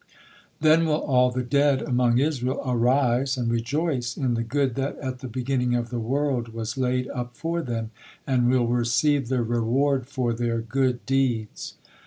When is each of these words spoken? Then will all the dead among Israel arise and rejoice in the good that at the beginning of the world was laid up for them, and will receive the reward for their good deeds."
Then 0.61 0.87
will 0.87 0.95
all 0.99 1.29
the 1.29 1.43
dead 1.43 1.83
among 1.83 2.17
Israel 2.17 2.59
arise 2.65 3.37
and 3.37 3.51
rejoice 3.51 4.17
in 4.17 4.33
the 4.33 4.41
good 4.41 4.73
that 4.73 4.97
at 4.97 5.19
the 5.19 5.27
beginning 5.27 5.75
of 5.75 5.91
the 5.91 5.99
world 5.99 6.55
was 6.55 6.75
laid 6.75 7.07
up 7.09 7.37
for 7.37 7.61
them, 7.61 7.91
and 8.25 8.49
will 8.49 8.65
receive 8.65 9.27
the 9.27 9.43
reward 9.43 10.07
for 10.07 10.33
their 10.33 10.59
good 10.59 11.05
deeds." 11.05 11.75